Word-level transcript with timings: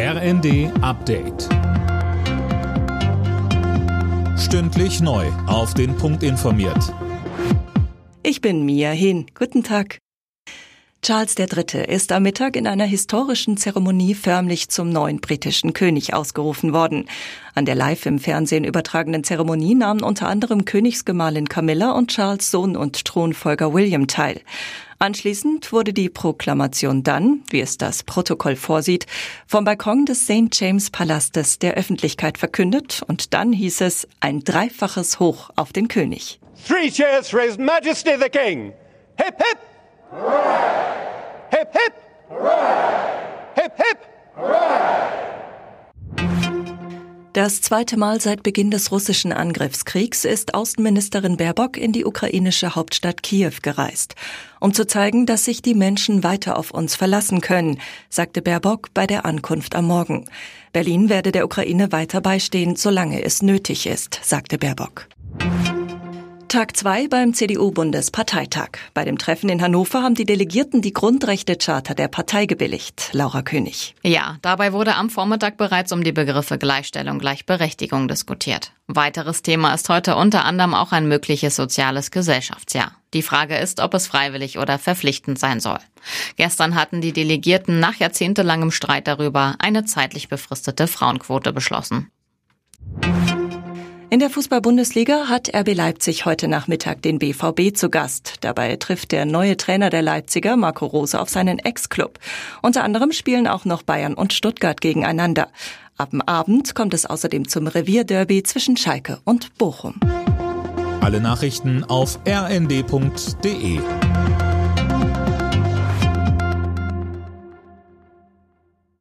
RND 0.00 0.70
Update. 0.80 1.48
Stündlich 4.38 5.00
neu. 5.00 5.26
Auf 5.48 5.74
den 5.74 5.96
Punkt 5.96 6.22
informiert. 6.22 6.94
Ich 8.22 8.40
bin 8.40 8.64
Mia 8.64 8.92
Hin. 8.92 9.26
Guten 9.34 9.64
Tag. 9.64 9.98
Charles 11.02 11.34
III. 11.36 11.84
ist 11.84 12.12
am 12.12 12.22
Mittag 12.22 12.54
in 12.54 12.68
einer 12.68 12.84
historischen 12.84 13.56
Zeremonie 13.56 14.14
förmlich 14.14 14.68
zum 14.68 14.90
neuen 14.90 15.20
britischen 15.20 15.72
König 15.72 16.14
ausgerufen 16.14 16.72
worden. 16.72 17.08
An 17.54 17.64
der 17.64 17.74
live 17.74 18.06
im 18.06 18.20
Fernsehen 18.20 18.62
übertragenen 18.62 19.24
Zeremonie 19.24 19.74
nahmen 19.74 20.04
unter 20.04 20.28
anderem 20.28 20.64
Königsgemahlin 20.64 21.48
Camilla 21.48 21.90
und 21.90 22.12
Charles 22.12 22.52
Sohn 22.52 22.76
und 22.76 23.04
Thronfolger 23.04 23.74
William 23.74 24.06
teil. 24.06 24.42
Anschließend 25.00 25.72
wurde 25.72 25.92
die 25.92 26.08
Proklamation 26.08 27.04
dann, 27.04 27.42
wie 27.50 27.60
es 27.60 27.78
das 27.78 28.02
Protokoll 28.02 28.56
vorsieht, 28.56 29.06
vom 29.46 29.64
Balkon 29.64 30.06
des 30.06 30.24
St. 30.24 30.48
James 30.52 30.90
Palastes 30.90 31.58
der 31.58 31.74
Öffentlichkeit 31.74 32.36
verkündet 32.36 33.02
und 33.06 33.32
dann 33.32 33.52
hieß 33.52 33.80
es 33.82 34.08
ein 34.20 34.40
dreifaches 34.40 35.20
Hoch 35.20 35.50
auf 35.54 35.72
den 35.72 35.86
König. 35.86 36.40
Three 36.66 36.90
cheers 36.90 37.30
for 37.30 37.40
His 37.40 37.58
Majesty 37.58 38.12
the 38.20 38.28
King. 38.28 38.72
Hip 39.16 39.36
hip. 39.36 40.67
Das 47.38 47.62
zweite 47.62 47.96
Mal 47.96 48.20
seit 48.20 48.42
Beginn 48.42 48.72
des 48.72 48.90
russischen 48.90 49.32
Angriffskriegs 49.32 50.24
ist 50.24 50.54
Außenministerin 50.54 51.36
Baerbock 51.36 51.76
in 51.76 51.92
die 51.92 52.04
ukrainische 52.04 52.74
Hauptstadt 52.74 53.22
Kiew 53.22 53.52
gereist. 53.62 54.16
Um 54.58 54.74
zu 54.74 54.88
zeigen, 54.88 55.24
dass 55.24 55.44
sich 55.44 55.62
die 55.62 55.76
Menschen 55.76 56.24
weiter 56.24 56.58
auf 56.58 56.72
uns 56.72 56.96
verlassen 56.96 57.40
können, 57.40 57.78
sagte 58.10 58.42
Baerbock 58.42 58.92
bei 58.92 59.06
der 59.06 59.24
Ankunft 59.24 59.76
am 59.76 59.86
Morgen. 59.86 60.24
Berlin 60.72 61.08
werde 61.10 61.30
der 61.30 61.44
Ukraine 61.44 61.92
weiter 61.92 62.20
beistehen, 62.20 62.74
solange 62.74 63.22
es 63.22 63.40
nötig 63.40 63.86
ist, 63.86 64.18
sagte 64.20 64.58
Baerbock. 64.58 65.06
Tag 66.48 66.78
2 66.78 67.08
beim 67.08 67.34
CDU-Bundesparteitag. 67.34 68.70
Bei 68.94 69.04
dem 69.04 69.18
Treffen 69.18 69.50
in 69.50 69.60
Hannover 69.60 70.02
haben 70.02 70.14
die 70.14 70.24
Delegierten 70.24 70.80
die 70.80 70.94
Grundrechte-Charta 70.94 71.92
der 71.92 72.08
Partei 72.08 72.46
gebilligt. 72.46 73.10
Laura 73.12 73.42
König. 73.42 73.94
Ja, 74.02 74.38
dabei 74.40 74.72
wurde 74.72 74.94
am 74.94 75.10
Vormittag 75.10 75.58
bereits 75.58 75.92
um 75.92 76.02
die 76.02 76.12
Begriffe 76.12 76.56
Gleichstellung, 76.56 77.18
Gleichberechtigung 77.18 78.08
diskutiert. 78.08 78.72
Weiteres 78.86 79.42
Thema 79.42 79.74
ist 79.74 79.90
heute 79.90 80.16
unter 80.16 80.46
anderem 80.46 80.72
auch 80.72 80.92
ein 80.92 81.06
mögliches 81.06 81.54
soziales 81.54 82.10
Gesellschaftsjahr. 82.10 82.92
Die 83.12 83.22
Frage 83.22 83.58
ist, 83.58 83.80
ob 83.80 83.92
es 83.92 84.06
freiwillig 84.06 84.58
oder 84.58 84.78
verpflichtend 84.78 85.38
sein 85.38 85.60
soll. 85.60 85.78
Gestern 86.36 86.74
hatten 86.74 87.02
die 87.02 87.12
Delegierten 87.12 87.78
nach 87.78 87.96
jahrzehntelangem 87.96 88.70
Streit 88.70 89.06
darüber 89.06 89.56
eine 89.58 89.84
zeitlich 89.84 90.30
befristete 90.30 90.86
Frauenquote 90.86 91.52
beschlossen. 91.52 92.10
In 94.10 94.20
der 94.20 94.30
Fußball-Bundesliga 94.30 95.28
hat 95.28 95.54
RB 95.54 95.74
Leipzig 95.74 96.24
heute 96.24 96.48
Nachmittag 96.48 97.02
den 97.02 97.18
BVB 97.18 97.76
zu 97.76 97.90
Gast. 97.90 98.36
Dabei 98.40 98.76
trifft 98.76 99.12
der 99.12 99.26
neue 99.26 99.58
Trainer 99.58 99.90
der 99.90 100.00
Leipziger, 100.00 100.56
Marco 100.56 100.86
Rose, 100.86 101.20
auf 101.20 101.28
seinen 101.28 101.58
Ex-Club. 101.58 102.18
Unter 102.62 102.84
anderem 102.84 103.12
spielen 103.12 103.46
auch 103.46 103.66
noch 103.66 103.82
Bayern 103.82 104.14
und 104.14 104.32
Stuttgart 104.32 104.80
gegeneinander. 104.80 105.48
Ab 105.98 106.10
dem 106.10 106.22
Abend 106.22 106.74
kommt 106.74 106.94
es 106.94 107.04
außerdem 107.04 107.48
zum 107.48 107.66
Revierderby 107.66 108.42
zwischen 108.44 108.78
Schalke 108.78 109.20
und 109.24 109.58
Bochum. 109.58 110.00
Alle 111.02 111.20
Nachrichten 111.20 111.84
auf 111.84 112.18
rnd.de 112.26 113.80